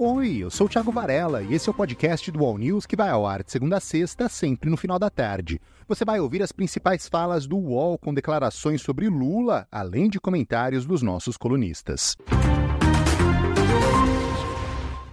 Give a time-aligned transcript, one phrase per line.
[0.00, 2.94] Oi, eu sou o Thiago Varela e esse é o podcast do All News que
[2.94, 5.60] vai ao ar de segunda a sexta, sempre no final da tarde.
[5.88, 10.86] Você vai ouvir as principais falas do UOL com declarações sobre Lula, além de comentários
[10.86, 12.16] dos nossos colunistas.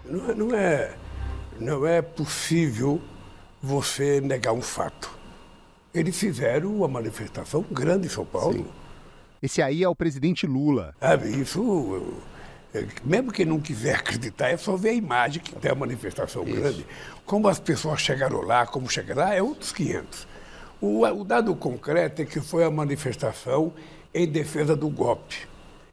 [0.08, 0.98] Não, é, não é,
[1.60, 3.02] não é possível
[3.60, 5.10] você negar um fato.
[5.96, 8.54] Eles fizeram uma manifestação grande em São Paulo.
[8.54, 8.68] Sim.
[9.42, 10.94] Esse aí é o presidente Lula.
[11.02, 12.22] É, isso
[13.04, 16.56] mesmo quem não quiser acreditar, é só ver a imagem que tem a manifestação Isso.
[16.56, 16.86] grande.
[17.26, 20.28] Como as pessoas chegaram lá, como chegaram lá, é outros 500.
[20.82, 23.74] O, o dado concreto é que foi a manifestação
[24.14, 25.48] em defesa do golpe.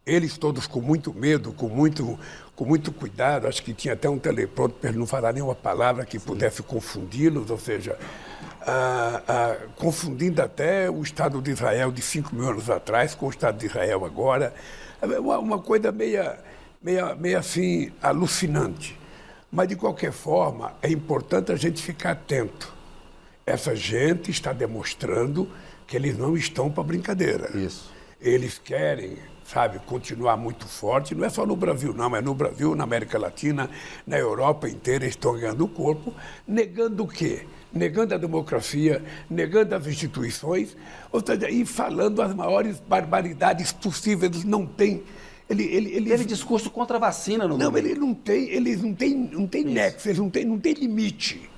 [0.05, 2.19] Eles todos com muito medo, com muito,
[2.57, 6.05] com muito cuidado, acho que tinha até um telepronto para ele não falar nenhuma palavra
[6.05, 7.97] que pudesse confundi-los, ou seja,
[8.67, 13.31] ah, ah, confundindo até o Estado de Israel de 5 mil anos atrás com o
[13.31, 14.53] Estado de Israel agora.
[15.01, 16.39] É uma, uma coisa meia
[16.83, 18.99] meio, meio assim alucinante.
[19.51, 22.73] Mas, de qualquer forma, é importante a gente ficar atento.
[23.45, 25.49] Essa gente está demonstrando
[25.87, 27.51] que eles não estão para brincadeira.
[27.57, 27.93] Isso.
[28.19, 31.15] Eles querem, sabe, continuar muito forte.
[31.15, 32.17] Não é só no Brasil, não.
[32.17, 33.69] É no Brasil, na América Latina,
[34.07, 36.15] na Europa inteira, eles estão ganhando o corpo.
[36.47, 37.45] Negando o quê?
[37.71, 40.77] Negando a democracia, negando as instituições,
[41.11, 44.33] ou seja, e falando as maiores barbaridades possíveis.
[44.33, 45.03] Eles não têm
[45.49, 48.95] ele, ele, ele teve discurso contra a vacina no Não, ele não tem, eles não
[48.95, 51.51] tem, não tem nexo, eles não tem, não tem limite.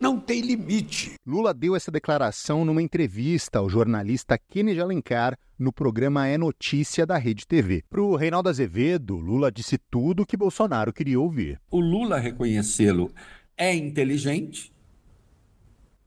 [0.00, 1.12] Não tem limite.
[1.26, 7.18] Lula deu essa declaração numa entrevista ao jornalista Kennedy Alencar no programa É Notícia da
[7.18, 7.84] Rede TV.
[7.90, 11.60] Para o Reinaldo Azevedo, Lula disse tudo o que Bolsonaro queria ouvir.
[11.70, 13.12] O Lula reconhecê-lo
[13.58, 14.72] é inteligente.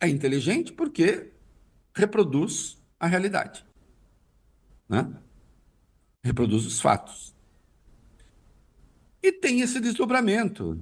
[0.01, 1.29] É inteligente porque
[1.93, 3.63] reproduz a realidade.
[4.89, 5.07] Né?
[6.23, 7.35] Reproduz os fatos.
[9.21, 10.81] E tem esse desdobramento.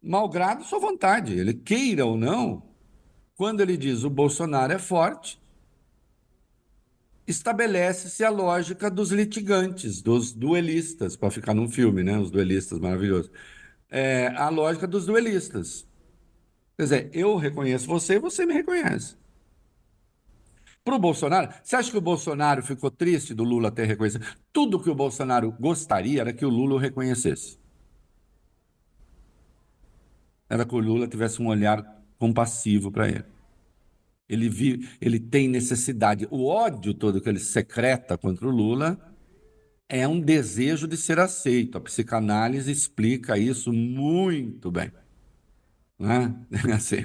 [0.00, 2.62] Malgrado sua vontade, ele queira ou não,
[3.34, 5.40] quando ele diz o Bolsonaro é forte,
[7.26, 12.18] estabelece-se a lógica dos litigantes, dos duelistas, para ficar num filme, né?
[12.18, 13.30] Os duelistas maravilhosos.
[13.90, 15.86] É, a lógica dos duelistas.
[16.76, 19.16] Quer dizer, eu reconheço você e você me reconhece.
[20.88, 24.24] Para o Bolsonaro, você acha que o Bolsonaro ficou triste do Lula ter reconhecido?
[24.50, 27.58] Tudo que o Bolsonaro gostaria era que o Lula o reconhecesse.
[30.48, 31.84] Era que o Lula tivesse um olhar
[32.18, 33.24] compassivo para ele.
[34.26, 36.26] Ele, vive, ele tem necessidade.
[36.30, 38.98] O ódio todo que ele secreta contra o Lula
[39.90, 41.76] é um desejo de ser aceito.
[41.76, 44.90] A psicanálise explica isso muito bem.
[45.98, 46.34] Né?
[46.74, 47.04] Assim,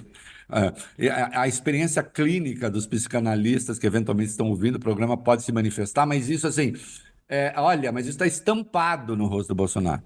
[0.53, 6.05] a, a, experiência clínica dos psicanalistas que eventualmente estão ouvindo o programa pode se manifestar,
[6.05, 6.73] mas isso assim,
[7.27, 10.03] é, olha, mas isso está estampado no rosto do Bolsonaro.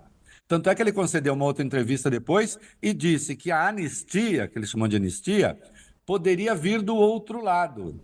[0.48, 4.58] Tanto é que ele concedeu uma outra entrevista depois e disse que a anistia, que
[4.58, 5.60] ele chamou de anistia,
[6.06, 8.00] poderia vir do outro lado,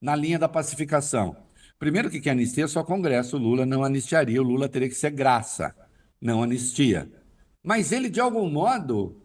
[0.00, 1.36] na linha da pacificação.
[1.78, 5.10] Primeiro que que anistia só Congresso, o Lula não anistiaria, o Lula teria que ser
[5.10, 5.74] graça,
[6.20, 7.10] não anistia.
[7.62, 9.20] Mas ele, de algum modo,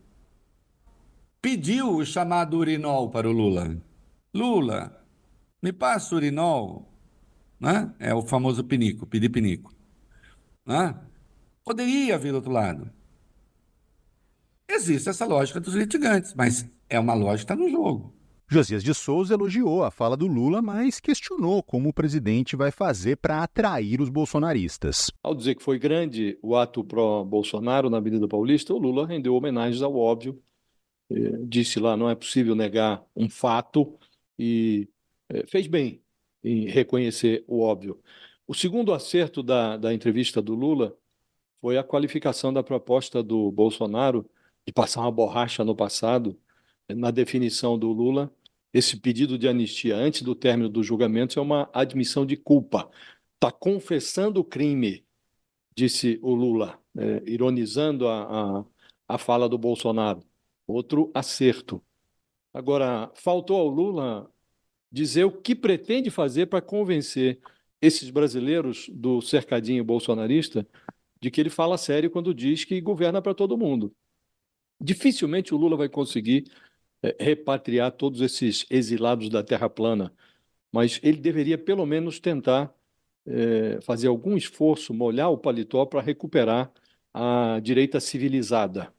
[1.46, 3.80] pediu o chamado urinol para o Lula.
[4.34, 5.06] Lula,
[5.62, 6.92] me passa o urinol.
[7.60, 7.94] Né?
[8.00, 9.72] É o famoso pinico, pedir pinico.
[10.66, 11.00] Né?
[11.64, 12.90] Poderia vir do outro lado.
[14.68, 18.12] Existe essa lógica dos litigantes, mas é uma lógica no jogo.
[18.50, 23.18] Josias de Souza elogiou a fala do Lula, mas questionou como o presidente vai fazer
[23.18, 25.12] para atrair os bolsonaristas.
[25.24, 29.84] Ao dizer que foi grande o ato pró-Bolsonaro na Avenida Paulista, o Lula rendeu homenagens
[29.84, 30.44] ao óbvio
[31.48, 33.98] disse lá, não é possível negar um fato
[34.38, 34.88] e
[35.30, 36.02] é, fez bem
[36.44, 38.00] em reconhecer o óbvio.
[38.48, 40.96] O segundo acerto da, da entrevista do Lula
[41.62, 44.30] foi a qualificação da proposta do Bolsonaro
[44.66, 46.38] de passar uma borracha no passado,
[46.88, 48.32] na definição do Lula,
[48.74, 52.90] esse pedido de anistia antes do término do julgamento é uma admissão de culpa.
[53.36, 55.06] Está confessando o crime,
[55.76, 58.66] disse o Lula, é, ironizando a, a,
[59.08, 60.22] a fala do Bolsonaro
[60.68, 61.82] outro acerto.
[62.54, 64.32] Agora, faltou ao Lula
[64.92, 67.40] dizer o que pretende fazer para convencer
[67.82, 70.68] esses brasileiros do cercadinho bolsonarista
[71.22, 73.94] de que ele fala sério quando diz que governa para todo mundo.
[74.80, 76.46] Dificilmente o Lula vai conseguir
[77.02, 80.14] é, repatriar todos esses exilados da Terra plana,
[80.72, 82.74] mas ele deveria pelo menos tentar
[83.26, 86.72] é, fazer algum esforço, molhar o paletó para recuperar
[87.14, 88.94] a direita civilizada.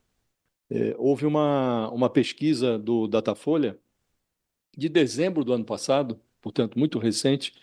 [0.71, 3.79] É, houve uma, uma pesquisa do Datafolha
[4.77, 7.55] de dezembro do ano passado, portanto, muito recente,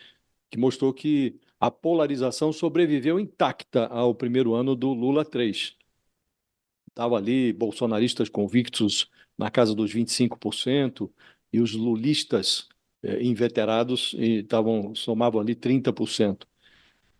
[0.50, 5.76] que mostrou que a polarização sobreviveu intacta ao primeiro ano do Lula 3.
[6.90, 11.10] estava ali bolsonaristas convictos na casa dos 25%
[11.52, 12.68] e os lulistas
[13.04, 16.46] eh, inveterados estavam somavam ali 30%.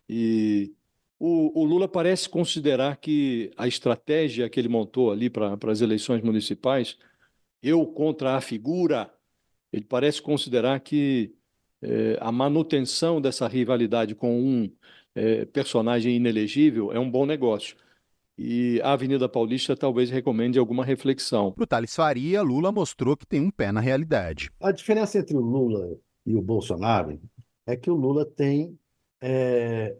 [0.08, 0.72] E
[1.18, 6.22] o, o, Lula parece considerar que a estratégia que ele montou ali para as eleições
[6.22, 6.98] municipais,
[7.62, 9.10] eu contra a figura,
[9.72, 11.34] ele parece considerar que
[11.82, 14.70] eh, a manutenção dessa rivalidade com um
[15.14, 17.76] eh, personagem inelegível é um bom negócio.
[18.36, 21.52] E a Avenida Paulista talvez recomende alguma reflexão.
[21.52, 24.50] Para o Thales Faria, Lula mostrou que tem um pé na realidade.
[24.60, 25.96] A diferença entre o Lula
[26.26, 27.20] e o Bolsonaro
[27.64, 28.76] é que o Lula tem
[29.20, 29.96] é,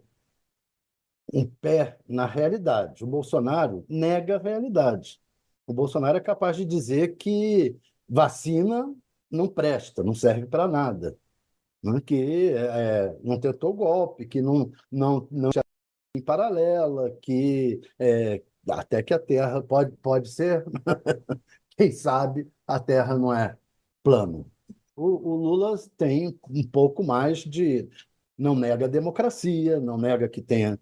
[1.35, 3.03] um pé na realidade.
[3.03, 5.19] O Bolsonaro nega a realidade.
[5.67, 7.75] O Bolsonaro é capaz de dizer que
[8.07, 8.95] vacina
[9.29, 11.17] não presta, não serve para nada,
[11.83, 11.99] né?
[11.99, 15.49] que é, não tentou golpe, que não, não, não
[16.15, 20.63] em paralela, que é, até que a Terra pode, pode ser,
[21.77, 23.57] quem sabe, a Terra não é
[24.01, 24.49] plano.
[24.95, 27.89] O, o Lula tem um pouco mais de.
[28.37, 30.79] Não nega a democracia, não nega que tenha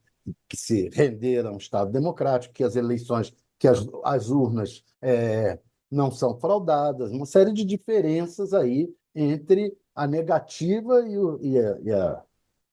[0.48, 5.60] que se render a um Estado democrático, que as eleições, que as, as urnas é,
[5.90, 11.80] não são fraudadas, uma série de diferenças aí entre a negativa e, o, e, a,
[11.82, 12.24] e a,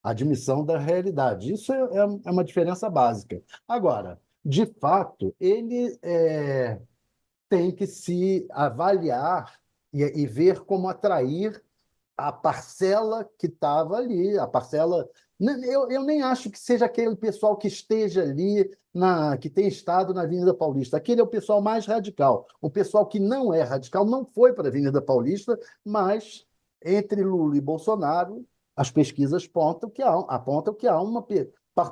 [0.03, 1.53] admissão da realidade.
[1.53, 3.43] Isso é, é, é uma diferença básica.
[3.69, 6.81] Agora, de fato, ele é,
[7.49, 9.61] tem que se avaliar
[9.93, 11.63] e, e ver como atrair
[12.17, 15.09] a parcela que estava ali, a parcela.
[15.41, 20.13] Eu, eu nem acho que seja aquele pessoal que esteja ali, na, que tem estado
[20.13, 20.99] na Avenida Paulista.
[20.99, 22.47] Aquele é o pessoal mais radical.
[22.61, 26.47] O pessoal que não é radical não foi para a Avenida Paulista, mas
[26.85, 28.47] entre Lula e Bolsonaro,
[28.77, 31.27] as pesquisas apontam que há, apontam que há uma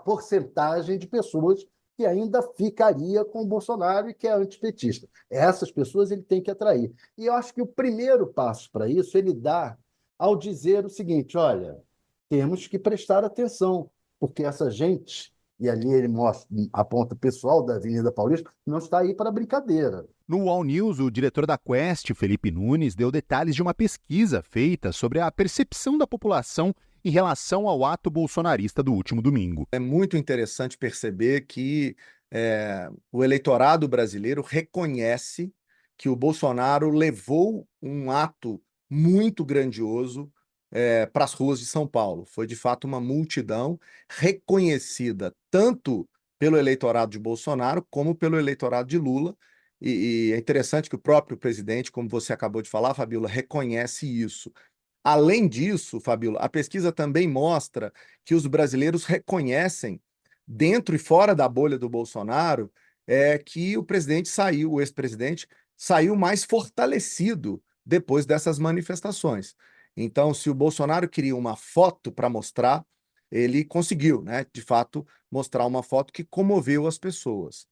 [0.04, 1.66] porcentagem de pessoas
[1.96, 5.08] que ainda ficaria com o Bolsonaro e que é antipetista.
[5.28, 6.92] Essas pessoas ele tem que atrair.
[7.16, 9.76] E eu acho que o primeiro passo para isso ele dá
[10.18, 11.82] ao dizer o seguinte: olha,
[12.28, 17.76] temos que prestar atenção, porque essa gente, e ali ele mostra, aponta o pessoal da
[17.76, 20.06] Avenida Paulista, não está aí para brincadeira.
[20.26, 24.92] No All News, o diretor da Quest, Felipe Nunes, deu detalhes de uma pesquisa feita
[24.92, 29.66] sobre a percepção da população em relação ao ato bolsonarista do último domingo.
[29.72, 31.96] É muito interessante perceber que
[32.30, 35.52] é, o eleitorado brasileiro reconhece
[35.96, 38.60] que o Bolsonaro levou um ato
[38.90, 40.30] muito grandioso
[40.70, 42.24] é, para as ruas de São Paulo.
[42.26, 43.78] Foi de fato uma multidão
[44.08, 49.36] reconhecida tanto pelo eleitorado de Bolsonaro como pelo eleitorado de Lula.
[49.80, 54.06] E, e, é interessante que o próprio presidente, como você acabou de falar, Fabiola, reconhece
[54.06, 54.52] isso.
[55.04, 57.92] Além disso, Fabiola, a pesquisa também mostra
[58.24, 60.00] que os brasileiros reconhecem,
[60.46, 62.70] dentro e fora da bolha do Bolsonaro,
[63.06, 69.56] é que o presidente saiu, o ex-presidente saiu mais fortalecido depois dessas manifestações.
[70.00, 72.86] Então, se o Bolsonaro queria uma foto para mostrar,
[73.30, 77.66] ele conseguiu, né, de fato, mostrar uma foto que comoveu as pessoas.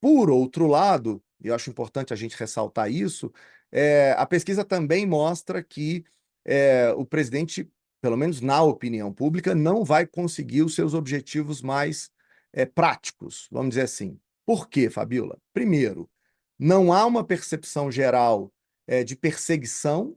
[0.00, 3.32] Por outro lado, e eu acho importante a gente ressaltar isso,
[3.70, 6.04] é, a pesquisa também mostra que
[6.44, 7.70] é, o presidente,
[8.00, 12.10] pelo menos na opinião pública, não vai conseguir os seus objetivos mais
[12.52, 14.18] é, práticos, vamos dizer assim.
[14.44, 15.38] Por quê, Fabiola?
[15.52, 16.10] Primeiro,
[16.58, 18.52] não há uma percepção geral
[18.86, 20.16] é, de perseguição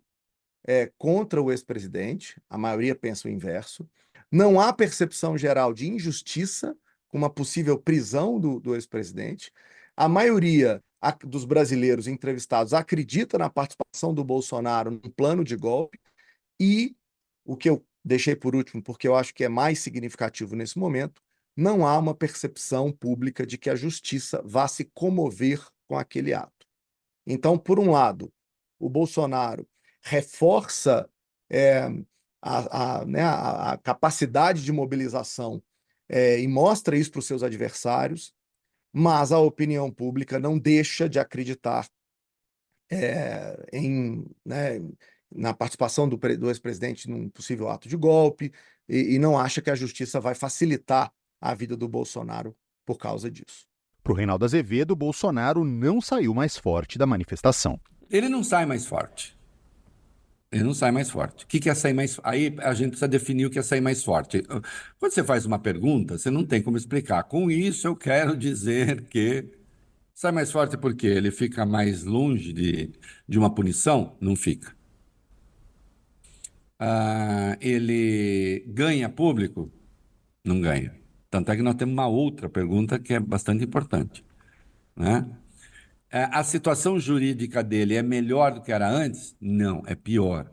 [0.65, 3.89] é, contra o ex-presidente, a maioria pensa o inverso.
[4.31, 6.75] Não há percepção geral de injustiça
[7.07, 9.51] com uma possível prisão do, do ex-presidente.
[9.95, 10.81] A maioria
[11.25, 15.99] dos brasileiros entrevistados acredita na participação do Bolsonaro no plano de golpe.
[16.59, 16.95] E
[17.43, 21.21] o que eu deixei por último, porque eu acho que é mais significativo nesse momento,
[21.55, 26.67] não há uma percepção pública de que a justiça vá se comover com aquele ato.
[27.25, 28.31] Então, por um lado,
[28.79, 29.67] o Bolsonaro
[30.01, 31.09] reforça
[31.49, 31.81] é,
[32.41, 35.61] a, a, né, a, capacidade de mobilização
[36.09, 38.33] é, e mostra isso para os seus adversários,
[38.91, 41.87] mas a opinião pública não deixa de acreditar
[42.89, 44.81] é, em, né,
[45.33, 48.51] na participação do, do ex-presidente num possível ato de golpe
[48.89, 52.55] e, e não acha que a justiça vai facilitar a vida do Bolsonaro
[52.85, 53.65] por causa disso.
[54.03, 57.79] Para o Reinaldo Azevedo, Bolsonaro não saiu mais forte da manifestação
[58.11, 59.37] ele não sai mais forte.
[60.51, 61.45] Ele não sai mais forte.
[61.45, 64.03] O que é sair mais Aí a gente precisa definir o que é sair mais
[64.03, 64.43] forte.
[64.99, 67.23] Quando você faz uma pergunta, você não tem como explicar.
[67.23, 69.45] Com isso, eu quero dizer que
[70.13, 72.91] sai mais forte porque ele fica mais longe de,
[73.27, 74.17] de uma punição?
[74.21, 74.75] Não fica.
[76.79, 79.71] Ah, ele ganha público?
[80.43, 80.95] Não ganha.
[81.29, 84.25] Tanto é que nós temos uma outra pergunta que é bastante importante.
[84.95, 85.25] Né?
[86.11, 89.35] É, a situação jurídica dele é melhor do que era antes?
[89.39, 90.51] Não, é pior.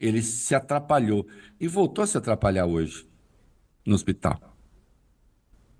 [0.00, 1.26] Ele se atrapalhou
[1.60, 3.08] e voltou a se atrapalhar hoje
[3.86, 4.40] no hospital.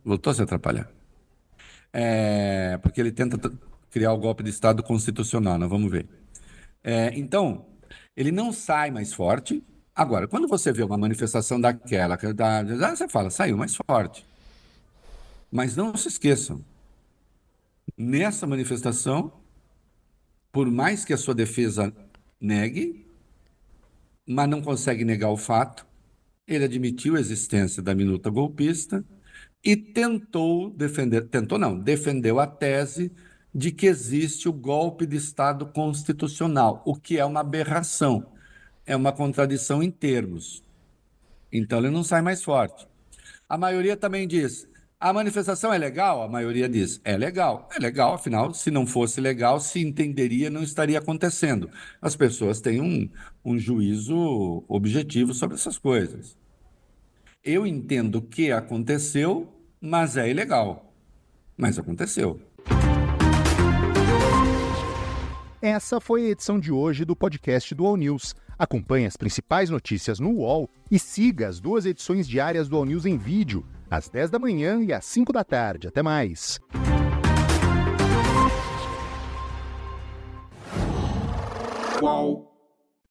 [0.04, 0.88] Voltou a se atrapalhar.
[1.92, 3.36] É, porque ele tenta
[3.90, 6.08] criar o golpe de Estado constitucional, nós vamos ver.
[6.84, 7.66] É, então,
[8.16, 9.62] ele não sai mais forte.
[9.94, 12.62] Agora, quando você vê uma manifestação daquela, da,
[12.94, 14.24] você fala, saiu mais forte.
[15.52, 16.64] Mas não se esqueçam,
[17.94, 19.30] nessa manifestação,
[20.50, 21.94] por mais que a sua defesa
[22.40, 23.06] negue,
[24.26, 25.86] mas não consegue negar o fato,
[26.46, 29.04] ele admitiu a existência da minuta golpista
[29.62, 33.12] e tentou defender, tentou não, defendeu a tese
[33.54, 38.26] de que existe o golpe de Estado constitucional, o que é uma aberração,
[38.86, 40.64] é uma contradição em termos.
[41.52, 42.88] Então ele não sai mais forte.
[43.46, 44.66] A maioria também diz:
[45.02, 46.22] a manifestação é legal?
[46.22, 47.68] A maioria diz: é legal.
[47.74, 51.68] É legal, afinal, se não fosse legal, se entenderia, não estaria acontecendo.
[52.00, 53.10] As pessoas têm um,
[53.44, 56.38] um juízo objetivo sobre essas coisas.
[57.42, 60.94] Eu entendo que aconteceu, mas é ilegal.
[61.56, 62.40] Mas aconteceu.
[65.60, 68.36] Essa foi a edição de hoje do podcast do All News.
[68.56, 73.04] Acompanhe as principais notícias no UOL e siga as duas edições diárias do All News
[73.04, 75.86] em vídeo às 10 da manhã e às 5 da tarde.
[75.86, 76.58] Até mais.
[82.00, 82.51] Qual?